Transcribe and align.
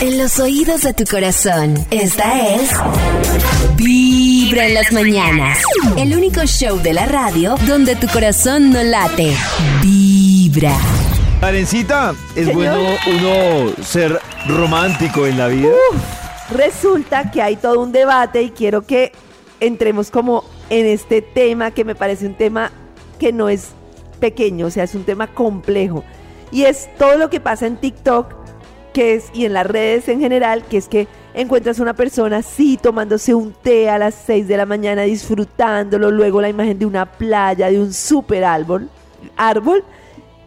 En 0.00 0.18
los 0.18 0.38
oídos 0.38 0.82
de 0.82 0.92
tu 0.92 1.04
corazón, 1.04 1.74
esta 1.90 2.54
es 2.54 2.70
Vibra 3.76 4.66
en 4.66 4.74
las 4.74 4.92
mañanas. 4.92 5.58
El 5.96 6.14
único 6.14 6.44
show 6.46 6.78
de 6.78 6.92
la 6.92 7.06
radio 7.06 7.54
donde 7.66 7.96
tu 7.96 8.06
corazón 8.08 8.70
no 8.70 8.82
late. 8.82 9.34
Vibra. 9.82 10.76
Karencita, 11.40 12.14
es 12.34 12.46
Señor. 12.46 12.54
bueno 12.54 12.96
uno 13.06 13.72
ser 13.82 14.20
romántico 14.48 15.26
en 15.26 15.38
la 15.38 15.48
vida. 15.48 15.72
Resulta 16.50 17.30
que 17.30 17.42
hay 17.42 17.56
todo 17.56 17.80
un 17.80 17.92
debate 17.92 18.42
y 18.42 18.50
quiero 18.50 18.82
que 18.82 19.12
entremos 19.60 20.10
como 20.10 20.44
en 20.70 20.86
este 20.86 21.22
tema 21.22 21.70
que 21.70 21.84
me 21.84 21.94
parece 21.94 22.26
un 22.26 22.34
tema 22.34 22.70
que 23.18 23.32
no 23.32 23.48
es 23.48 23.68
pequeño, 24.20 24.66
o 24.66 24.70
sea, 24.70 24.84
es 24.84 24.94
un 24.94 25.04
tema 25.04 25.28
complejo. 25.28 26.04
Y 26.52 26.64
es 26.64 26.88
todo 26.98 27.16
lo 27.16 27.30
que 27.30 27.40
pasa 27.40 27.66
en 27.66 27.76
TikTok, 27.76 28.43
que 28.94 29.14
es, 29.14 29.30
y 29.34 29.44
en 29.44 29.52
las 29.52 29.66
redes 29.66 30.08
en 30.08 30.20
general, 30.20 30.64
que 30.64 30.78
es 30.78 30.88
que 30.88 31.08
encuentras 31.34 31.80
una 31.80 31.94
persona 31.94 32.38
así 32.38 32.78
tomándose 32.78 33.34
un 33.34 33.52
té 33.52 33.90
a 33.90 33.98
las 33.98 34.14
6 34.14 34.48
de 34.48 34.56
la 34.56 34.64
mañana, 34.64 35.02
disfrutándolo, 35.02 36.10
luego 36.10 36.40
la 36.40 36.48
imagen 36.48 36.78
de 36.78 36.86
una 36.86 37.04
playa, 37.04 37.70
de 37.70 37.80
un 37.80 37.92
super 37.92 38.44
árbol, 38.44 38.88
árbol, 39.36 39.84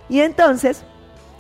y 0.10 0.22
entonces 0.22 0.84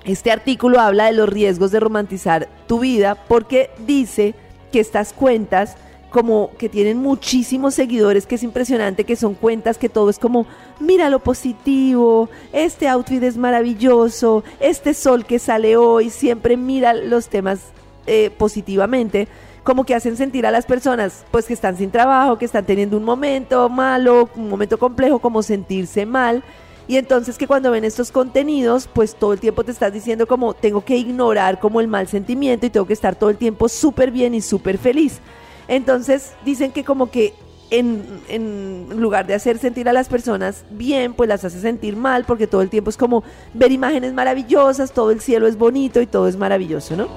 este 0.03 0.31
artículo 0.31 0.79
habla 0.79 1.05
de 1.05 1.13
los 1.13 1.29
riesgos 1.29 1.71
de 1.71 1.79
romantizar 1.79 2.49
tu 2.67 2.79
vida 2.79 3.15
porque 3.15 3.71
dice 3.85 4.35
que 4.71 4.81
estas 4.81 5.13
cuentas 5.13 5.77
como 6.09 6.51
que 6.57 6.69
tienen 6.69 6.97
muchísimos 6.97 7.73
seguidores, 7.73 8.25
que 8.25 8.35
es 8.35 8.43
impresionante, 8.43 9.03
que 9.03 9.15
son 9.15 9.33
cuentas 9.33 9.77
que 9.77 9.89
todo 9.89 10.09
es 10.09 10.19
como, 10.19 10.45
mira 10.79 11.09
lo 11.09 11.19
positivo, 11.19 12.29
este 12.53 12.87
outfit 12.87 13.21
es 13.23 13.37
maravilloso, 13.37 14.43
este 14.59 14.93
sol 14.93 15.25
que 15.25 15.39
sale 15.39 15.75
hoy, 15.75 16.09
siempre 16.09 16.55
mira 16.55 16.93
los 16.93 17.27
temas 17.27 17.59
eh, 18.05 18.29
positivamente, 18.37 19.27
como 19.63 19.83
que 19.83 19.95
hacen 19.95 20.15
sentir 20.15 20.45
a 20.45 20.51
las 20.51 20.65
personas 20.65 21.25
pues 21.29 21.45
que 21.45 21.53
están 21.53 21.75
sin 21.75 21.91
trabajo, 21.91 22.37
que 22.37 22.45
están 22.45 22.65
teniendo 22.65 22.95
un 22.95 23.03
momento 23.03 23.67
malo, 23.67 24.29
un 24.35 24.49
momento 24.49 24.79
complejo, 24.79 25.19
como 25.19 25.43
sentirse 25.43 26.05
mal. 26.05 26.41
Y 26.87 26.95
entonces 26.95 27.37
que 27.37 27.47
cuando 27.47 27.69
ven 27.69 27.83
estos 27.83 28.13
contenidos, 28.13 28.87
pues 28.87 29.13
todo 29.13 29.33
el 29.33 29.41
tiempo 29.41 29.65
te 29.65 29.71
estás 29.71 29.91
diciendo 29.91 30.25
como 30.25 30.53
tengo 30.53 30.85
que 30.85 30.95
ignorar 30.95 31.59
como 31.59 31.81
el 31.81 31.89
mal 31.89 32.07
sentimiento 32.07 32.65
y 32.65 32.69
tengo 32.69 32.87
que 32.87 32.93
estar 32.93 33.15
todo 33.15 33.29
el 33.29 33.35
tiempo 33.35 33.67
súper 33.67 34.09
bien 34.09 34.33
y 34.33 34.39
súper 34.39 34.77
feliz. 34.77 35.19
Entonces 35.67 36.33
dicen 36.45 36.71
que 36.71 36.83
como 36.83 37.11
que 37.11 37.33
en, 37.69 38.21
en 38.29 38.87
lugar 39.01 39.27
de 39.27 39.33
hacer 39.33 39.57
sentir 39.57 39.89
a 39.89 39.93
las 39.93 40.07
personas 40.07 40.63
bien, 40.69 41.13
pues 41.13 41.27
las 41.27 41.43
hace 41.43 41.59
sentir 41.59 41.97
mal 41.97 42.23
porque 42.25 42.47
todo 42.47 42.61
el 42.61 42.69
tiempo 42.69 42.89
es 42.89 42.97
como 42.97 43.23
ver 43.53 43.71
imágenes 43.71 44.13
maravillosas, 44.13 44.93
todo 44.93 45.11
el 45.11 45.19
cielo 45.19 45.47
es 45.47 45.57
bonito 45.57 46.01
y 46.01 46.07
todo 46.07 46.27
es 46.27 46.37
maravilloso, 46.37 46.95
¿no? 46.95 47.07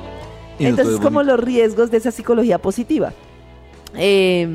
Y 0.59 0.67
Entonces 0.67 1.01
como 1.01 1.23
los 1.23 1.39
riesgos 1.41 1.91
de 1.91 1.98
esa 1.98 2.11
psicología 2.11 2.59
positiva. 2.59 3.12
Eh, 3.95 4.48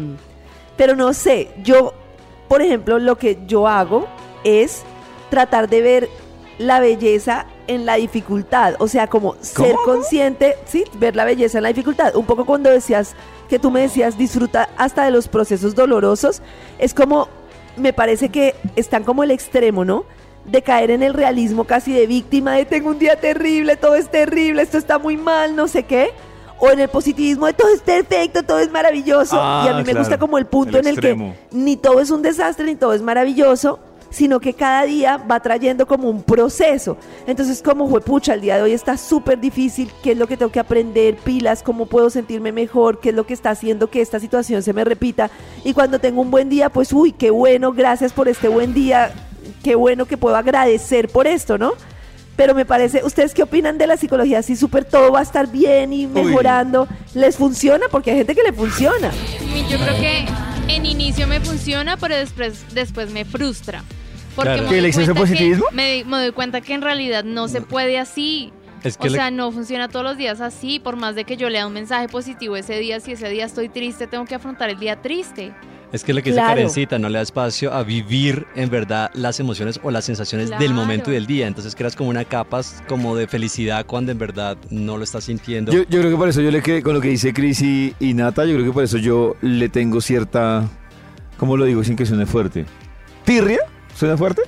pero 0.77 0.95
no 0.95 1.13
sé, 1.13 1.49
yo, 1.63 1.93
por 2.47 2.61
ejemplo, 2.61 2.99
lo 2.99 3.17
que 3.17 3.39
yo 3.47 3.67
hago 3.67 4.07
es 4.43 4.83
tratar 5.29 5.69
de 5.69 5.81
ver 5.81 6.09
la 6.57 6.79
belleza 6.79 7.45
en 7.67 7.85
la 7.85 7.95
dificultad, 7.95 8.75
o 8.79 8.87
sea, 8.87 9.07
como 9.07 9.35
ser 9.41 9.75
consciente, 9.85 10.55
sí, 10.65 10.83
ver 10.97 11.15
la 11.15 11.25
belleza 11.25 11.57
en 11.57 11.63
la 11.63 11.69
dificultad. 11.69 12.15
Un 12.15 12.25
poco 12.25 12.45
cuando 12.45 12.69
decías 12.69 13.15
que 13.49 13.59
tú 13.59 13.71
me 13.71 13.81
decías 13.81 14.17
disfruta 14.17 14.69
hasta 14.77 15.05
de 15.05 15.11
los 15.11 15.27
procesos 15.27 15.75
dolorosos, 15.75 16.41
es 16.79 16.93
como 16.93 17.27
me 17.77 17.93
parece 17.93 18.29
que 18.29 18.55
están 18.75 19.03
como 19.03 19.23
el 19.23 19.31
extremo, 19.31 19.85
¿no? 19.85 20.05
De 20.45 20.61
caer 20.61 20.91
en 20.91 21.03
el 21.03 21.13
realismo 21.13 21.63
casi 21.65 21.91
de 21.91 22.07
víctima, 22.07 22.53
de 22.53 22.65
tengo 22.65 22.89
un 22.89 22.99
día 22.99 23.19
terrible, 23.19 23.75
todo 23.75 23.95
es 23.95 24.09
terrible, 24.09 24.61
esto 24.61 24.77
está 24.77 24.99
muy 24.99 25.17
mal, 25.17 25.55
no 25.55 25.67
sé 25.67 25.83
qué. 25.83 26.11
O 26.57 26.69
en 26.69 26.79
el 26.79 26.87
positivismo 26.87 27.47
de 27.47 27.53
todo 27.53 27.67
es 27.73 27.81
perfecto, 27.81 28.43
todo 28.43 28.59
es 28.59 28.71
maravilloso. 28.71 29.35
Ah, 29.37 29.63
y 29.65 29.69
a 29.69 29.73
mí 29.73 29.83
me 29.83 29.93
gusta 29.93 30.17
como 30.17 30.37
el 30.37 30.45
punto 30.45 30.77
el 30.77 30.85
en 30.85 30.87
el 30.87 30.93
extremo. 30.93 31.35
que 31.49 31.57
ni 31.57 31.75
todo 31.75 31.99
es 31.99 32.11
un 32.11 32.21
desastre, 32.21 32.65
ni 32.65 32.75
todo 32.75 32.93
es 32.93 33.01
maravilloso, 33.01 33.79
sino 34.15 34.39
que 34.39 34.53
cada 34.53 34.83
día 34.85 35.17
va 35.17 35.41
trayendo 35.41 35.85
como 35.85 36.09
un 36.09 36.23
proceso. 36.23 36.97
Entonces, 37.27 37.61
como 37.61 37.89
pucha, 37.99 38.33
el 38.33 38.39
día 38.39 38.55
de 38.55 38.61
hoy 38.61 38.71
está 38.71 38.95
súper 38.95 39.41
difícil, 39.41 39.91
qué 40.01 40.13
es 40.13 40.17
lo 40.17 40.25
que 40.25 40.37
tengo 40.37 40.53
que 40.53 40.59
aprender, 40.59 41.17
pilas, 41.17 41.61
cómo 41.61 41.85
puedo 41.85 42.09
sentirme 42.09 42.53
mejor, 42.53 43.01
qué 43.01 43.09
es 43.09 43.15
lo 43.15 43.25
que 43.25 43.33
está 43.33 43.49
haciendo 43.49 43.89
que 43.89 43.99
esta 43.99 44.21
situación 44.21 44.63
se 44.63 44.71
me 44.71 44.85
repita. 44.85 45.29
Y 45.65 45.73
cuando 45.73 45.99
tengo 45.99 46.21
un 46.21 46.31
buen 46.31 46.47
día, 46.47 46.69
pues, 46.69 46.93
uy, 46.93 47.11
qué 47.11 47.29
bueno, 47.29 47.73
gracias 47.73 48.13
por 48.13 48.29
este 48.29 48.47
buen 48.47 48.73
día, 48.73 49.11
qué 49.61 49.75
bueno 49.75 50.05
que 50.05 50.15
puedo 50.15 50.37
agradecer 50.37 51.09
por 51.09 51.27
esto, 51.27 51.57
¿no? 51.57 51.73
Pero 52.37 52.55
me 52.55 52.63
parece, 52.63 53.03
¿ustedes 53.03 53.33
qué 53.33 53.43
opinan 53.43 53.77
de 53.77 53.85
la 53.85 53.97
psicología? 53.97 54.41
Si 54.43 54.55
súper 54.55 54.85
todo 54.85 55.11
va 55.11 55.19
a 55.19 55.23
estar 55.23 55.51
bien 55.51 55.91
y 55.91 56.07
mejorando, 56.07 56.87
¿les 57.13 57.35
funciona? 57.35 57.87
Porque 57.91 58.11
hay 58.11 58.17
gente 58.17 58.33
que 58.33 58.43
le 58.43 58.53
funciona. 58.53 59.11
Yo 59.69 59.77
creo 59.77 59.95
que 59.99 60.25
en 60.69 60.85
inicio 60.85 61.27
me 61.27 61.41
funciona, 61.41 61.97
pero 61.97 62.15
después, 62.15 62.63
después 62.73 63.11
me 63.11 63.25
frustra. 63.25 63.83
Porque 64.35 64.49
Claro. 64.49 64.63
me 64.63 64.67
¿Que 64.69 64.75
doy 64.75 64.79
el 64.79 64.85
exceso 64.85 65.13
de 65.13 65.19
cuenta 65.19 65.27
que- 65.33 65.37
positivismo? 65.37 65.65
Me, 65.71 66.03
me 66.05 66.17
doy 66.17 66.31
cuenta 66.31 66.61
que 66.61 66.73
en 66.73 66.81
realidad 66.81 67.23
no 67.23 67.47
se 67.47 67.61
puede 67.61 67.97
así. 67.99 68.51
Es 68.83 68.97
que 68.97 69.07
o 69.07 69.09
le- 69.11 69.17
sea, 69.17 69.31
no 69.31 69.51
funciona 69.51 69.87
todos 69.87 70.05
los 70.05 70.17
días 70.17 70.41
así. 70.41 70.79
Por 70.79 70.95
más 70.95 71.15
de 71.15 71.23
que 71.23 71.37
yo 71.37 71.49
lea 71.49 71.65
un 71.65 71.73
mensaje 71.73 72.07
positivo 72.07 72.55
ese 72.55 72.77
día, 72.79 72.99
si 72.99 73.13
ese 73.13 73.29
día 73.29 73.45
estoy 73.45 73.69
triste, 73.69 74.05
tengo 74.07 74.25
que 74.25 74.35
afrontar 74.35 74.69
el 74.69 74.77
día 74.77 75.01
triste. 75.01 75.53
Es 75.91 76.03
que 76.03 76.13
lo 76.13 76.21
que 76.21 76.29
dice 76.31 76.41
Claro. 76.41 76.55
Karencita, 76.55 76.99
no 76.99 77.07
le 77.07 77.17
da 77.19 77.21
espacio 77.21 77.71
a 77.73 77.81
vivir 77.83 78.45
en 78.55 78.69
verdad 78.69 79.09
las 79.13 79.39
emociones 79.39 79.79
o 79.81 79.91
las 79.91 80.03
sensaciones 80.03 80.49
del 80.49 80.57
Claro. 80.59 80.73
momento 80.73 81.09
y 81.09 81.13
del 81.13 81.25
día. 81.25 81.47
Entonces 81.47 81.73
creas 81.73 81.95
como 81.95 82.09
una 82.09 82.25
capa 82.25 82.61
como 82.87 83.15
de 83.15 83.27
felicidad 83.27 83.85
cuando 83.85 84.11
en 84.11 84.19
verdad 84.19 84.57
no 84.69 84.97
lo 84.97 85.03
estás 85.03 85.23
sintiendo. 85.23 85.71
Yo, 85.71 85.83
yo 85.83 85.99
creo 86.01 86.11
que 86.11 86.17
por 86.17 86.27
eso 86.27 86.41
yo 86.41 86.51
le 86.51 86.61
quedé 86.61 86.83
con 86.83 86.93
lo 86.95 87.01
que 87.01 87.07
dice 87.07 87.33
Cris 87.33 87.61
y, 87.61 87.95
y 87.99 88.13
Nata, 88.13 88.43
yo 88.45 88.53
creo 88.55 88.65
que 88.65 88.71
por 88.73 88.83
eso 88.83 88.97
yo 88.97 89.35
le 89.41 89.69
tengo 89.69 90.01
cierta, 90.01 90.67
¿cómo 91.37 91.55
lo 91.55 91.65
digo 91.65 91.83
sin 91.83 91.95
que 91.95 92.05
suene 92.05 92.25
fuerte? 92.25 92.65
¿Tirria? 93.23 93.59
¿Suena 93.97 94.17
fuerte? 94.17 94.41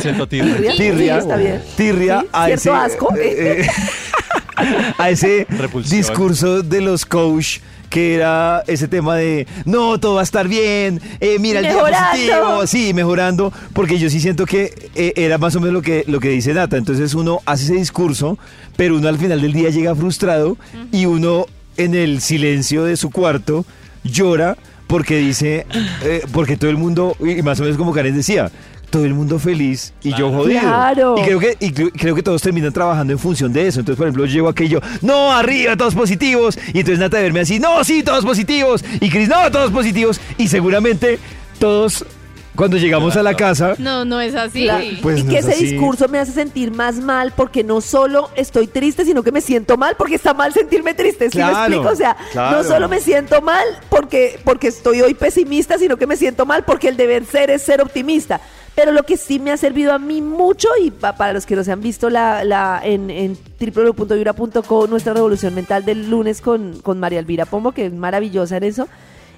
Siento 0.00 0.26
ti. 0.28 0.40
¿Tirria? 0.40 0.72
Tirria. 0.76 1.14
Sí, 1.14 1.20
está 1.20 1.36
bien. 1.36 1.62
Tirria 1.76 2.20
Sí, 2.20 2.26
a 2.32 2.46
cierto 2.46 2.60
ese 2.60 2.70
asco. 2.70 3.16
eh, 3.16 3.62
eh, 3.62 3.66
a 4.98 5.10
ese 5.10 5.46
Repulsión. 5.50 5.98
discurso 5.98 6.62
de 6.62 6.80
los 6.80 7.04
coach 7.04 7.58
que 7.90 8.14
era 8.14 8.62
ese 8.68 8.88
tema 8.88 9.16
de 9.16 9.46
no, 9.66 10.00
todo 10.00 10.14
va 10.14 10.20
a 10.22 10.24
estar 10.24 10.48
bien, 10.48 10.98
eh, 11.20 11.36
mira 11.38 11.58
el 11.60 11.66
día 11.66 11.78
positivo, 11.78 12.66
sí, 12.66 12.94
mejorando, 12.94 13.52
porque 13.74 13.98
yo 13.98 14.08
sí 14.08 14.18
siento 14.18 14.46
que 14.46 14.90
eh, 14.94 15.12
era 15.14 15.36
más 15.36 15.56
o 15.56 15.60
menos 15.60 15.74
lo 15.74 15.82
que, 15.82 16.02
lo 16.06 16.18
que 16.18 16.30
dice 16.30 16.54
Nata, 16.54 16.78
entonces 16.78 17.12
uno 17.12 17.40
hace 17.44 17.64
ese 17.64 17.74
discurso, 17.74 18.38
pero 18.76 18.96
uno 18.96 19.08
al 19.08 19.18
final 19.18 19.42
del 19.42 19.52
día 19.52 19.68
llega 19.68 19.94
frustrado 19.94 20.56
y 20.90 21.04
uno 21.04 21.44
en 21.76 21.94
el 21.94 22.22
silencio 22.22 22.84
de 22.84 22.96
su 22.96 23.10
cuarto 23.10 23.66
llora 24.04 24.56
porque 24.86 25.16
dice, 25.16 25.66
eh, 26.02 26.22
porque 26.32 26.56
todo 26.56 26.70
el 26.70 26.76
mundo, 26.76 27.16
y 27.20 27.40
más 27.42 27.58
o 27.60 27.62
menos 27.62 27.78
como 27.78 27.92
Karen 27.92 28.14
decía, 28.14 28.50
todo 28.92 29.06
el 29.06 29.14
mundo 29.14 29.38
feliz 29.38 29.94
y 30.02 30.14
yo 30.14 30.30
jodido. 30.30 30.60
Claro. 30.60 31.14
Y 31.18 31.22
creo 31.22 31.40
que, 31.40 31.56
y 31.60 31.72
creo, 31.72 32.14
que 32.14 32.22
todos 32.22 32.42
terminan 32.42 32.74
trabajando 32.74 33.14
en 33.14 33.18
función 33.18 33.50
de 33.50 33.66
eso. 33.66 33.80
Entonces, 33.80 33.96
por 33.96 34.06
ejemplo, 34.06 34.26
llego 34.26 34.48
aquello, 34.50 34.82
no, 35.00 35.32
arriba, 35.32 35.78
todos 35.78 35.94
positivos. 35.94 36.58
Y 36.74 36.80
entonces 36.80 36.98
Nata 36.98 37.16
de 37.16 37.22
verme 37.22 37.40
así, 37.40 37.58
no, 37.58 37.82
sí, 37.84 38.02
todos 38.02 38.22
positivos. 38.22 38.84
Y 39.00 39.08
Cris, 39.08 39.30
no, 39.30 39.50
todos 39.50 39.70
positivos. 39.70 40.20
Y 40.36 40.48
seguramente 40.48 41.18
todos, 41.58 42.04
cuando 42.56 42.76
llegamos 42.76 43.16
a 43.16 43.22
la 43.22 43.34
casa, 43.34 43.74
No, 43.78 44.04
no 44.04 44.20
es 44.20 44.34
así. 44.34 44.68
Pues 45.02 45.20
y 45.20 45.24
no 45.24 45.30
que 45.30 45.38
es 45.38 45.44
ese 45.46 45.54
así. 45.54 45.66
discurso 45.66 46.08
me 46.08 46.18
hace 46.18 46.32
sentir 46.32 46.70
más 46.70 46.96
mal 46.96 47.32
porque 47.36 47.64
no 47.64 47.80
solo 47.80 48.28
estoy 48.36 48.66
triste, 48.66 49.04
sino 49.04 49.22
que 49.22 49.32
me 49.32 49.40
siento 49.40 49.76
mal 49.76 49.94
porque 49.96 50.16
está 50.16 50.34
mal 50.34 50.52
sentirme 50.52 50.94
triste. 50.94 51.30
¿Sí 51.30 51.38
me 51.38 51.44
Claro, 51.44 51.58
explico? 51.74 51.88
O 51.92 51.96
sea, 51.96 52.16
claro. 52.32 52.58
no 52.58 52.64
solo 52.64 52.88
me 52.88 53.00
siento 53.00 53.40
mal 53.40 53.64
porque, 53.88 54.38
porque 54.44 54.68
estoy 54.68 55.00
hoy 55.00 55.14
pesimista, 55.14 55.78
sino 55.78 55.96
que 55.96 56.06
me 56.06 56.16
siento 56.16 56.44
mal 56.46 56.64
porque 56.64 56.88
el 56.88 56.96
deber 56.96 57.24
ser 57.24 57.50
es 57.50 57.62
ser 57.62 57.80
optimista. 57.80 58.40
Pero 58.74 58.90
lo 58.92 59.02
que 59.02 59.18
sí 59.18 59.38
me 59.38 59.50
ha 59.52 59.58
servido 59.58 59.92
a 59.92 59.98
mí 59.98 60.22
mucho, 60.22 60.66
y 60.82 60.90
pa- 60.90 61.14
para 61.14 61.34
los 61.34 61.44
que 61.44 61.54
no 61.56 61.62
se 61.62 61.72
han 61.72 61.82
visto 61.82 62.08
la, 62.08 62.42
la, 62.42 62.80
en, 62.82 63.10
en 63.10 63.36
www.vibra.co, 63.60 64.86
nuestra 64.86 65.12
revolución 65.14 65.54
mental 65.54 65.84
del 65.84 66.08
lunes 66.10 66.40
con, 66.40 66.80
con 66.80 66.98
María 66.98 67.18
Elvira 67.18 67.44
Pombo, 67.46 67.72
que 67.72 67.86
es 67.86 67.92
maravillosa 67.92 68.56
en 68.56 68.64
eso, 68.64 68.88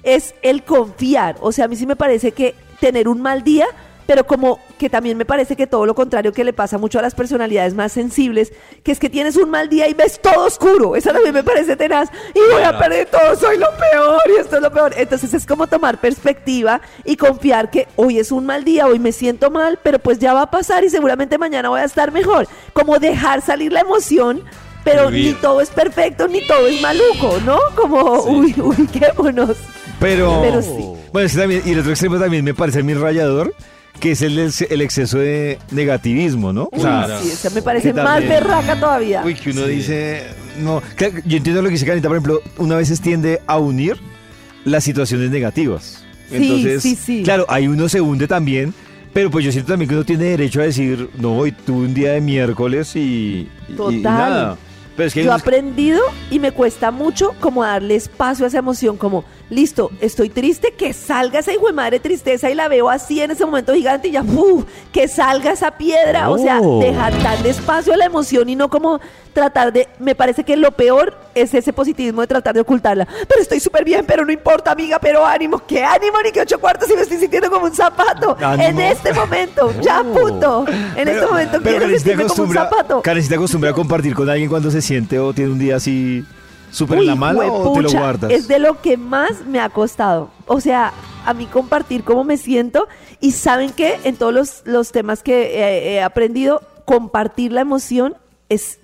es 0.03 0.35
el 0.41 0.63
confiar. 0.63 1.35
O 1.41 1.51
sea, 1.51 1.65
a 1.65 1.67
mí 1.67 1.75
sí 1.75 1.85
me 1.85 1.95
parece 1.95 2.31
que 2.31 2.55
tener 2.79 3.07
un 3.07 3.21
mal 3.21 3.43
día, 3.43 3.67
pero 4.05 4.27
como 4.27 4.59
que 4.77 4.89
también 4.89 5.17
me 5.17 5.25
parece 5.25 5.55
que 5.55 5.67
todo 5.67 5.85
lo 5.85 5.95
contrario 5.95 6.31
que 6.31 6.43
le 6.43 6.53
pasa 6.53 6.77
mucho 6.77 6.99
a 6.99 7.01
las 7.01 7.15
personalidades 7.15 7.73
más 7.73 7.91
sensibles, 7.91 8.53
que 8.83 8.91
es 8.91 8.99
que 8.99 9.09
tienes 9.09 9.35
un 9.35 9.49
mal 9.49 9.69
día 9.69 9.87
y 9.87 9.93
ves 9.93 10.19
todo 10.21 10.45
oscuro. 10.45 10.95
Esa 10.95 11.11
también 11.11 11.33
me 11.33 11.43
parece 11.43 11.75
tenaz. 11.75 12.09
Y 12.33 12.53
voy 12.53 12.63
a 12.63 12.77
perder 12.77 13.07
todo, 13.07 13.35
soy 13.35 13.57
lo 13.57 13.67
peor 13.77 14.21
y 14.27 14.39
esto 14.39 14.57
es 14.57 14.61
lo 14.61 14.71
peor. 14.71 14.93
Entonces 14.97 15.33
es 15.33 15.45
como 15.45 15.67
tomar 15.67 15.99
perspectiva 15.99 16.81
y 17.03 17.15
confiar 17.15 17.71
que 17.71 17.87
hoy 17.95 18.19
es 18.19 18.31
un 18.31 18.45
mal 18.45 18.63
día, 18.63 18.85
hoy 18.85 18.99
me 18.99 19.11
siento 19.11 19.49
mal, 19.49 19.79
pero 19.81 19.99
pues 19.99 20.19
ya 20.19 20.33
va 20.33 20.43
a 20.43 20.51
pasar 20.51 20.83
y 20.83 20.89
seguramente 20.89 21.37
mañana 21.37 21.69
voy 21.69 21.79
a 21.79 21.85
estar 21.85 22.11
mejor. 22.11 22.47
Como 22.73 22.99
dejar 22.99 23.41
salir 23.41 23.71
la 23.71 23.81
emoción. 23.81 24.43
Pero 24.83 25.09
ni 25.09 25.33
todo 25.33 25.61
es 25.61 25.71
perfecto, 25.71 26.27
ni 26.27 26.45
todo 26.45 26.67
es 26.67 26.79
maluco, 26.79 27.39
¿no? 27.43 27.57
Como, 27.75 28.21
uy, 28.21 28.53
uy, 28.61 28.85
quémonos. 28.85 29.57
pero. 29.99 30.41
Pero 30.43 30.61
sí. 30.61 31.04
Bueno, 31.15 31.29
que 31.29 31.37
también, 31.37 31.61
y 31.65 31.69
el 31.71 31.79
otro 31.79 31.91
extremo 31.91 32.19
también 32.19 32.43
me 32.43 32.53
parece 32.53 32.83
mi 32.83 32.93
rayador, 32.93 33.53
que 34.01 34.11
es 34.11 34.21
el, 34.21 34.37
el 34.37 34.81
exceso 34.81 35.17
de 35.19 35.59
negativismo, 35.71 36.51
¿no? 36.51 36.67
O 36.73 36.77
sea, 36.81 37.05
Claro. 37.05 37.21
Sí, 37.23 37.29
esa 37.29 37.49
me 37.51 37.61
parece 37.61 37.93
que 37.93 38.01
más 38.01 38.19
también- 38.19 38.29
berraca 38.33 38.77
todavía. 38.77 39.21
Uy, 39.23 39.33
que 39.33 39.51
uno 39.51 39.61
Sí. 39.65 39.71
dice, 39.71 40.23
no. 40.61 40.83
Claro, 40.97 41.13
Yo 41.25 41.37
entiendo 41.37 41.61
lo 41.61 41.69
que 41.69 41.75
dice 41.75 41.85
Carita, 41.85 42.09
por 42.09 42.17
ejemplo, 42.17 42.41
una 42.57 42.75
vez 42.75 42.99
tiende 42.99 43.39
a 43.47 43.57
unir 43.59 43.95
las 44.65 44.83
situaciones 44.83 45.31
negativas. 45.31 46.03
Sí, 46.29 46.35
Entonces, 46.35 46.83
sí, 46.83 46.95
sí. 46.97 47.21
claro, 47.23 47.45
ahí 47.47 47.69
uno 47.69 47.87
se 47.87 48.01
hunde 48.01 48.27
también, 48.27 48.73
pero 49.13 49.31
pues 49.31 49.45
yo 49.45 49.53
siento 49.53 49.71
también 49.71 49.87
que 49.87 49.95
uno 49.95 50.03
tiene 50.03 50.25
derecho 50.25 50.59
a 50.59 50.65
decir, 50.65 51.09
no, 51.17 51.37
hoy 51.37 51.53
tuve 51.53 51.85
un 51.85 51.93
día 51.93 52.11
de 52.11 52.19
miércoles 52.19 52.93
y, 52.97 52.99
y- 52.99 53.49
y 53.69 53.75
Total. 53.77 54.01
nada. 54.03 54.57
Pero 54.95 55.07
es 55.07 55.13
que 55.13 55.21
Yo 55.23 55.25
he 55.25 55.29
unos- 55.29 55.41
aprendido 55.41 56.01
y 56.31 56.39
me 56.39 56.51
cuesta 56.51 56.89
mucho 56.91 57.33
como 57.41 57.63
darle 57.63 57.95
espacio 57.95 58.45
a 58.45 58.47
esa 58.47 58.59
emoción, 58.59 58.95
como, 58.97 59.25
listo, 59.49 59.91
estoy 60.01 60.29
triste, 60.29 60.73
que 60.77 60.93
salga 60.93 61.39
esa 61.39 61.53
hijo 61.53 61.67
de 61.67 61.73
madre 61.73 61.99
tristeza 61.99 62.49
y 62.49 62.55
la 62.55 62.67
veo 62.67 62.89
así 62.89 63.19
en 63.21 63.31
ese 63.31 63.45
momento 63.45 63.73
gigante 63.73 64.07
y 64.07 64.11
ya, 64.11 64.23
¡uf! 64.23 64.63
que 64.93 65.07
salga 65.07 65.51
esa 65.51 65.71
piedra. 65.77 66.29
O 66.29 66.37
sea, 66.37 66.61
dejar 66.61 67.21
darle 67.21 67.49
espacio 67.49 67.93
a 67.93 67.97
la 67.97 68.05
emoción 68.05 68.47
y 68.49 68.55
no 68.55 68.69
como 68.69 68.99
tratar 69.35 69.73
de, 69.73 69.89
me 69.99 70.15
parece 70.15 70.45
que 70.45 70.55
lo 70.55 70.71
peor 70.71 71.13
es 71.35 71.53
ese 71.53 71.73
positivismo 71.73 72.21
de 72.21 72.27
tratar 72.27 72.55
de 72.55 72.61
ocultarla. 72.61 73.05
Pero 73.27 73.41
estoy 73.41 73.59
súper 73.59 73.83
bien, 73.83 74.05
pero 74.07 74.25
no 74.25 74.31
importa, 74.31 74.71
amiga, 74.71 74.97
pero 74.97 75.25
ánimo, 75.25 75.61
¿qué 75.67 75.83
ánimo 75.83 76.21
ni 76.23 76.31
que 76.31 76.39
ocho 76.39 76.57
cuartos 76.57 76.89
y 76.89 76.95
me 76.95 77.01
estoy 77.01 77.17
sintiendo 77.17 77.51
como 77.51 77.65
un 77.65 77.75
zapato? 77.75 78.37
Ánimo. 78.39 78.63
En 78.63 78.79
este 78.79 79.13
momento, 79.13 79.73
ya 79.81 80.03
punto. 80.03 80.65
En 80.95 81.07
este 81.07 81.25
momento 81.27 81.61
quiero 81.61 81.81
Karen, 81.81 81.99
¿sí 81.99 82.03
te 82.05 82.09
sentirme 82.11 82.25
como 82.29 82.43
un 82.43 82.53
zapato. 82.53 83.01
Karen, 83.01 83.21
¿sí 83.21 83.29
te 83.29 83.35
acostumbra 83.35 83.69
a 83.71 83.73
compartir 83.73 84.15
con 84.15 84.29
alguien 84.29 84.49
cuando 84.49 84.71
se 84.71 84.81
siente 84.81 85.19
o 85.19 85.33
tiene 85.33 85.51
un 85.51 85.59
día 85.59 85.75
así 85.75 86.23
súper 86.71 86.99
en 86.99 87.07
la 87.07 87.15
mala 87.15 87.51
o 87.51 87.73
te 87.73 87.81
lo 87.81 87.91
guardas? 87.91 88.31
Es 88.31 88.47
de 88.47 88.57
lo 88.59 88.81
que 88.81 88.95
más 88.95 89.45
me 89.45 89.59
ha 89.59 89.67
costado. 89.67 90.31
O 90.47 90.61
sea, 90.61 90.93
a 91.25 91.33
mí 91.33 91.45
compartir 91.45 92.05
cómo 92.05 92.23
me 92.23 92.37
siento 92.37 92.87
y 93.19 93.33
saben 93.33 93.71
que 93.71 93.99
en 94.05 94.15
todos 94.15 94.33
los, 94.33 94.61
los 94.63 94.93
temas 94.93 95.23
que 95.23 95.93
he 95.93 96.01
aprendido, 96.01 96.61
compartir 96.85 97.51
la 97.51 97.59
emoción 97.59 98.15
es 98.47 98.79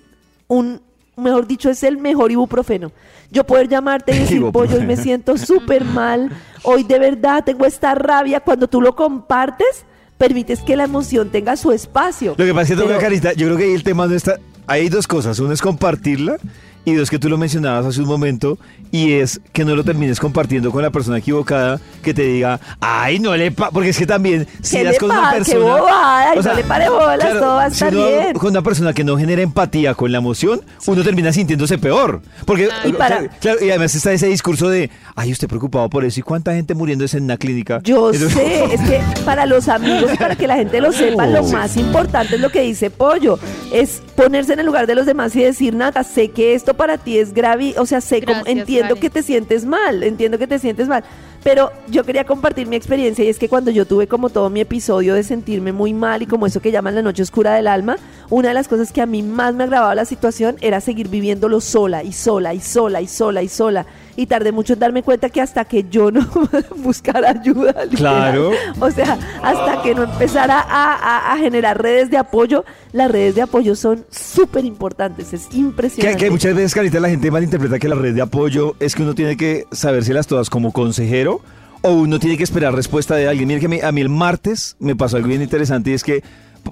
un, 0.52 0.80
mejor 1.16 1.46
dicho, 1.46 1.70
es 1.70 1.82
el 1.82 1.96
mejor 1.98 2.30
ibuprofeno. 2.30 2.92
Yo 3.30 3.44
poder 3.44 3.68
llamarte 3.68 4.14
y 4.14 4.18
decir, 4.18 4.42
pollo, 4.52 4.76
hoy 4.76 4.86
me 4.86 4.96
siento 4.96 5.38
súper 5.38 5.84
mal, 5.84 6.30
hoy 6.62 6.84
de 6.84 6.98
verdad 6.98 7.42
tengo 7.44 7.64
esta 7.64 7.94
rabia, 7.94 8.40
cuando 8.40 8.68
tú 8.68 8.80
lo 8.80 8.94
compartes, 8.94 9.84
permites 10.18 10.60
que 10.60 10.76
la 10.76 10.84
emoción 10.84 11.30
tenga 11.30 11.56
su 11.56 11.72
espacio. 11.72 12.34
Lo 12.36 12.44
que 12.44 12.52
pasa 12.54 12.74
es 12.74 12.78
que 12.80 12.86
Pero- 12.86 13.00
Carita, 13.00 13.32
yo 13.32 13.46
creo 13.46 13.56
que 13.56 13.64
ahí 13.64 13.72
el 13.74 13.82
tema 13.82 14.06
no 14.06 14.14
está. 14.14 14.38
Hay 14.66 14.88
dos 14.88 15.08
cosas. 15.08 15.38
Una 15.40 15.54
es 15.54 15.60
compartirla 15.62 16.36
y 16.84 16.94
dos 16.94 17.10
que 17.10 17.18
tú 17.18 17.28
lo 17.28 17.38
mencionabas 17.38 17.86
hace 17.86 18.00
un 18.00 18.08
momento 18.08 18.58
y 18.90 19.12
es 19.12 19.40
que 19.52 19.64
no 19.64 19.76
lo 19.76 19.84
termines 19.84 20.18
compartiendo 20.18 20.70
con 20.72 20.82
la 20.82 20.90
persona 20.90 21.18
equivocada 21.18 21.80
que 22.02 22.12
te 22.12 22.22
diga, 22.24 22.58
ay, 22.80 23.18
no 23.20 23.36
le 23.36 23.52
pa 23.52 23.70
porque 23.70 23.90
es 23.90 23.98
que 23.98 24.06
también 24.06 24.46
si 24.62 24.76
¿Qué 24.78 24.84
das 24.84 24.98
con 24.98 25.10
una 25.10 25.20
pasa? 25.22 25.32
Qué 25.38 25.44
persona, 25.52 25.76
bobada, 25.80 26.34
y 26.34 26.38
no 26.40 26.54
le 26.54 26.64
pare 26.64 26.88
bolas, 26.88 27.32
todo 27.34 27.54
va 27.56 27.64
a 27.66 27.70
si 27.70 27.74
estar 27.74 27.94
uno 27.96 28.06
bien. 28.06 28.32
con 28.34 28.50
una 28.50 28.62
persona 28.62 28.92
que 28.92 29.04
no 29.04 29.16
genera 29.16 29.42
empatía 29.42 29.94
con 29.94 30.10
la 30.12 30.18
emoción, 30.18 30.60
uno 30.86 31.02
termina 31.02 31.32
sintiéndose 31.32 31.78
peor, 31.78 32.20
porque 32.44 32.66
Claro. 32.66 32.88
Y 32.88 32.92
para- 32.92 33.28
claro, 33.28 33.64
y 33.64 33.70
además 33.70 33.94
está 33.94 34.12
ese 34.12 34.26
discurso 34.26 34.68
de, 34.68 34.90
ay, 35.14 35.30
usted 35.32 35.48
preocupado 35.48 35.88
por 35.88 36.04
eso 36.04 36.20
y 36.20 36.22
cuánta 36.22 36.52
gente 36.54 36.74
muriéndose 36.74 37.16
en 37.18 37.24
una 37.24 37.36
clínica. 37.36 37.80
Yo 37.84 38.12
Entonces- 38.12 38.32
sé, 38.32 38.64
es 38.74 38.80
que 38.82 39.00
para 39.24 39.46
los 39.46 39.68
amigos 39.68 40.10
para 40.18 40.34
que 40.36 40.46
la 40.46 40.56
gente 40.56 40.80
lo 40.80 40.92
sepa, 40.92 41.26
lo 41.26 41.42
más 41.48 41.76
importante 41.76 42.34
es 42.34 42.40
lo 42.40 42.50
que 42.50 42.60
dice 42.62 42.90
Pollo, 42.90 43.38
es 43.72 44.02
ponerse 44.22 44.52
en 44.52 44.60
el 44.60 44.66
lugar 44.66 44.86
de 44.86 44.94
los 44.94 45.06
demás 45.06 45.34
y 45.36 45.42
decir, 45.42 45.74
Nata, 45.74 46.04
sé 46.04 46.30
que 46.30 46.54
esto 46.54 46.74
para 46.74 46.98
ti 46.98 47.18
es 47.18 47.32
grave, 47.32 47.74
o 47.78 47.86
sea, 47.86 48.00
sé 48.00 48.24
entiendo 48.46 48.94
Karen. 48.94 49.00
que 49.00 49.10
te 49.10 49.22
sientes 49.22 49.64
mal, 49.64 50.02
entiendo 50.02 50.38
que 50.38 50.46
te 50.46 50.58
sientes 50.58 50.88
mal, 50.88 51.04
pero 51.42 51.72
yo 51.88 52.04
quería 52.04 52.24
compartir 52.24 52.66
mi 52.66 52.76
experiencia 52.76 53.24
y 53.24 53.28
es 53.28 53.38
que 53.38 53.48
cuando 53.48 53.70
yo 53.70 53.86
tuve 53.86 54.06
como 54.06 54.30
todo 54.30 54.48
mi 54.50 54.60
episodio 54.60 55.14
de 55.14 55.24
sentirme 55.24 55.72
muy 55.72 55.92
mal 55.92 56.22
y 56.22 56.26
como 56.26 56.46
eso 56.46 56.60
que 56.60 56.70
llaman 56.70 56.94
la 56.94 57.02
noche 57.02 57.22
oscura 57.22 57.54
del 57.54 57.66
alma, 57.66 57.96
una 58.34 58.48
de 58.48 58.54
las 58.54 58.66
cosas 58.66 58.92
que 58.92 59.02
a 59.02 59.06
mí 59.06 59.22
más 59.22 59.54
me 59.54 59.64
agravaba 59.64 59.94
la 59.94 60.06
situación 60.06 60.56
era 60.62 60.80
seguir 60.80 61.08
viviéndolo 61.08 61.60
sola 61.60 62.02
y 62.02 62.12
sola 62.12 62.54
y 62.54 62.60
sola 62.60 63.02
y 63.02 63.06
sola 63.06 63.42
y 63.42 63.48
sola. 63.48 63.84
Y 64.16 64.24
tardé 64.26 64.52
mucho 64.52 64.72
en 64.72 64.78
darme 64.78 65.02
cuenta 65.02 65.28
que 65.28 65.42
hasta 65.42 65.66
que 65.66 65.84
yo 65.90 66.10
no 66.10 66.26
buscara 66.78 67.28
ayuda. 67.30 67.84
literal, 67.90 67.96
Claro. 68.32 68.50
o 68.80 68.90
sea, 68.90 69.18
hasta 69.42 69.82
que 69.82 69.94
no 69.94 70.04
empezara 70.04 70.60
a, 70.60 70.94
a- 70.94 71.32
a 71.34 71.36
generar 71.36 71.80
redes 71.82 72.10
de 72.10 72.16
apoyo, 72.16 72.64
las 72.92 73.10
redes 73.10 73.34
de 73.34 73.42
apoyo 73.42 73.76
son 73.76 74.04
súper 74.10 74.64
importantes, 74.64 75.32
es 75.34 75.48
impresionante. 75.54 76.16
que 76.24 76.30
muchas 76.30 76.54
veces, 76.54 76.74
Carita, 76.74 77.00
la 77.00 77.10
gente 77.10 77.30
malinterpreta 77.30 77.78
que 77.78 77.88
la 77.88 77.96
red 77.96 78.14
de 78.14 78.22
apoyo 78.22 78.76
es 78.80 78.94
que 78.94 79.02
uno 79.02 79.14
tiene 79.14 79.36
que 79.36 79.66
sabérselas 79.72 80.26
todas 80.26 80.48
como 80.48 80.72
consejero 80.72 81.40
o 81.82 81.90
uno 81.92 82.18
tiene 82.18 82.36
que 82.38 82.44
esperar 82.44 82.74
respuesta 82.74 83.14
de 83.16 83.28
alguien. 83.28 83.46
Mire 83.48 83.60
que 83.60 83.66
a 83.66 83.68
mí, 83.68 83.80
a 83.82 83.92
mí 83.92 84.00
el 84.00 84.08
martes 84.08 84.76
me 84.78 84.96
pasó 84.96 85.16
algo 85.16 85.28
bien 85.28 85.42
interesante 85.42 85.90
y 85.90 85.94
es 85.94 86.02
que, 86.04 86.22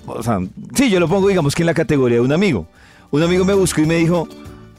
o 0.06 0.22
sea, 0.22 0.38
sí, 0.74 0.90
yo 0.90 1.00
lo 1.00 1.08
pongo 1.08 1.28
digamos 1.28 1.54
que 1.54 1.62
en 1.62 1.66
la 1.66 1.74
categoría 1.74 2.16
de 2.18 2.22
un 2.24 2.32
amigo. 2.32 2.66
Un 3.10 3.22
amigo 3.22 3.44
me 3.44 3.54
buscó 3.54 3.80
y 3.80 3.86
me 3.86 3.96
dijo 3.96 4.28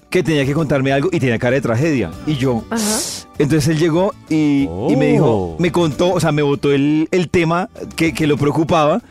que 0.09 0.23
tenía 0.23 0.45
que 0.45 0.53
contarme 0.53 0.91
algo 0.91 1.09
y 1.11 1.19
tenía 1.19 1.37
cara 1.39 1.55
de 1.55 1.61
tragedia. 1.61 2.11
Y 2.27 2.35
yo, 2.35 2.63
Ajá. 2.69 2.99
entonces 3.39 3.67
él 3.69 3.77
llegó 3.79 4.13
y, 4.29 4.67
y 4.89 4.95
me 4.97 5.07
dijo, 5.13 5.25
Oh. 5.31 5.55
me 5.59 5.71
contó, 5.71 6.11
o 6.13 6.19
sea, 6.19 6.31
me 6.31 6.41
botó 6.41 6.71
el, 6.73 7.07
el 7.11 7.29
tema 7.29 7.69
que, 7.95 8.13
que 8.13 8.27
lo 8.27 8.37
preocupaba 8.37 9.01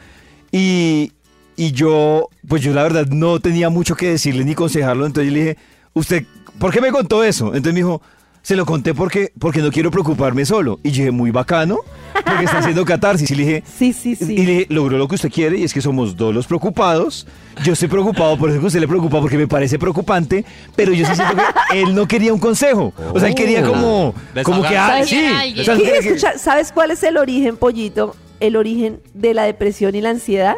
y, 0.52 1.12
y 1.56 1.72
yo, 1.72 2.28
pues 2.48 2.62
yo 2.62 2.72
la 2.72 2.82
verdad 2.82 3.06
no 3.06 3.40
tenía 3.40 3.70
mucho 3.70 3.94
que 3.96 4.08
decirle 4.10 4.44
ni 4.44 4.52
aconsejarlo, 4.52 5.06
entonces 5.06 5.30
yo 5.32 5.36
le 5.38 5.42
dije, 5.44 5.58
¿usted 5.94 6.24
por 6.58 6.72
qué 6.72 6.80
me 6.80 6.90
contó 6.92 7.24
eso? 7.24 7.46
Entonces 7.48 7.72
me 7.72 7.80
dijo, 7.80 8.02
se 8.42 8.56
lo 8.56 8.66
conté 8.66 8.94
porque, 8.94 9.32
porque 9.38 9.60
no 9.60 9.70
quiero 9.70 9.90
preocuparme 9.90 10.44
solo. 10.44 10.80
Y 10.82 10.90
yo 10.90 10.96
dije, 11.04 11.10
muy 11.10 11.30
bacano, 11.30 11.78
porque 12.24 12.44
está 12.44 12.58
haciendo 12.58 12.84
catarsis. 12.84 13.30
Y 13.30 13.34
le 13.34 13.44
dije, 13.44 13.62
Sí, 13.78 13.92
sí, 13.92 14.14
sí. 14.16 14.32
y 14.32 14.44
le 14.44 14.52
dije, 14.52 14.66
logró 14.68 14.98
lo 14.98 15.08
que 15.08 15.14
usted 15.16 15.30
quiere 15.30 15.58
y 15.58 15.64
es 15.64 15.72
que 15.74 15.80
somos 15.80 16.16
dos 16.16 16.34
los 16.34 16.46
preocupados. 16.46 17.26
Yo 17.64 17.72
estoy 17.74 17.88
preocupado 17.88 18.36
por 18.38 18.50
eso 18.50 18.60
que 18.60 18.66
usted 18.66 18.80
le 18.80 18.88
preocupa 18.88 19.20
porque 19.20 19.36
me 19.36 19.46
parece 19.46 19.78
preocupante, 19.78 20.44
pero 20.76 20.92
yo 20.92 21.06
sí 21.06 21.14
siento 21.14 21.34
que 21.70 21.80
él 21.82 21.94
no 21.94 22.06
quería 22.08 22.32
un 22.32 22.40
consejo. 22.40 22.92
O 23.12 23.18
sea, 23.20 23.28
él 23.28 23.34
quería 23.34 23.62
como, 23.62 24.14
como 24.44 24.62
que, 24.62 24.76
ah, 24.76 25.02
sí. 25.04 25.24
O 25.60 25.64
sea, 25.64 26.38
¿Sabes 26.38 26.72
cuál 26.72 26.90
es 26.90 27.02
el 27.02 27.16
origen, 27.16 27.56
pollito? 27.56 28.14
El 28.40 28.56
origen 28.56 29.00
de 29.14 29.34
la 29.34 29.42
depresión 29.44 29.94
y 29.94 30.00
la 30.00 30.10
ansiedad. 30.10 30.56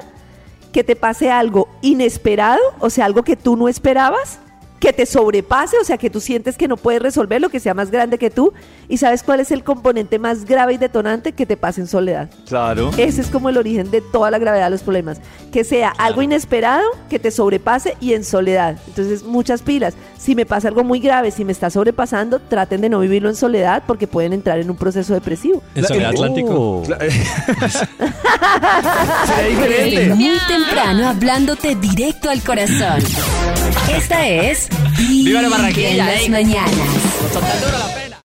Que 0.73 0.85
te 0.85 0.97
pase 0.97 1.31
algo 1.31 1.69
inesperado, 1.83 2.61
o 2.79 2.89
sea, 2.89 3.05
algo 3.05 3.25
que 3.25 3.37
tú 3.37 3.57
no 3.57 3.69
esperabas, 3.69 4.39
que 4.83 4.93
te 4.93 5.07
sobrepase, 5.07 5.79
o 5.79 5.85
sea, 5.85 5.97
que 5.97 6.11
tú 6.11 6.21
sientes 6.21 6.57
que 6.57 6.67
no 6.67 6.77
puedes 6.77 7.01
resolver 7.01 7.41
lo 7.41 7.51
que 7.51 7.61
sea 7.61 7.73
más 7.73 7.93
grande 7.93 8.19
que 8.19 8.31
tú. 8.31 8.53
¿Y 8.89 8.97
sabes 8.97 9.23
cuál 9.23 9.39
es 9.39 9.53
el 9.53 9.63
componente 9.63 10.19
más 10.19 10.45
grave 10.45 10.73
y 10.75 10.77
detonante? 10.77 11.31
Que 11.31 11.47
te 11.47 11.57
pase 11.57 11.83
en 11.83 11.87
soledad. 11.87 12.29
Claro. 12.49 12.91
Ese 12.97 13.21
es 13.21 13.29
como 13.29 13.49
el 13.49 13.59
origen 13.59 13.93
de 13.93 14.01
toda 14.01 14.33
la 14.33 14.41
gravedad 14.41 14.65
de 14.65 14.71
los 14.71 14.83
problemas. 14.83 15.21
Que 15.53 15.63
sea 15.63 15.91
algo 15.99 16.21
inesperado, 16.21 16.83
que 17.09 17.21
te 17.21 17.31
sobrepase 17.31 17.97
y 18.01 18.15
en 18.15 18.25
soledad. 18.25 18.77
Entonces, 18.89 19.23
muchas 19.23 19.63
pilas. 19.63 19.95
Si 20.19 20.35
me 20.35 20.47
pasa 20.47 20.67
algo 20.67 20.83
muy 20.83 20.99
grave, 20.99 21.31
si 21.31 21.45
me 21.45 21.53
está 21.53 21.71
sobrepasando, 21.71 22.41
traten 22.41 22.81
de 22.81 22.89
no 22.89 22.99
vivirlo 22.99 23.29
en 23.29 23.37
soledad 23.37 23.85
porque 23.87 24.09
pueden 24.09 24.33
entrar 24.33 24.59
en 24.59 24.69
un 24.69 24.77
proceso 24.77 25.15
depresivo. 25.15 25.63
En 25.77 25.85
Soledad 25.85 26.11
Atlántico. 26.11 26.83
Sería 29.27 29.49
diferente. 29.49 30.01
Desde 30.01 30.15
muy 30.17 30.39
temprano 30.49 31.09
hablándote 31.09 31.77
directo 31.77 32.31
al 32.31 32.43
corazón. 32.43 32.99
Esta 33.97 34.27
es 34.27 34.72
¡Viva 34.99 35.43
la 35.43 35.43
Vibra 35.43 35.43
en 35.43 35.51
Barranquilla, 35.51 36.07
las 36.07 36.29
mañanas. 36.29 36.73
La 37.35 38.02